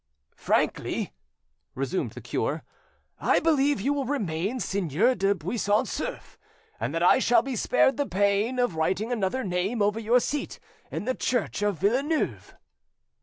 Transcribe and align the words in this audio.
"Frankly," 0.35 1.13
resumed 1.75 2.13
the 2.13 2.21
cure, 2.21 2.63
"I 3.19 3.39
believe 3.39 3.79
you 3.79 3.93
will 3.93 4.05
remain 4.05 4.59
Seigneur 4.59 5.13
du 5.13 5.35
Buisson 5.35 5.85
Souef, 5.85 6.37
and 6.79 6.91
that 6.95 7.03
I 7.03 7.19
shall 7.19 7.43
be 7.43 7.55
spared 7.55 7.97
the 7.97 8.07
pain 8.07 8.57
of 8.57 8.75
writing 8.75 9.11
another 9.11 9.43
name 9.43 9.79
over 9.79 9.99
your 9.99 10.19
seat 10.19 10.59
in 10.89 11.05
the 11.05 11.13
church 11.13 11.61
of 11.61 11.77
Villeneuve." 11.77 12.55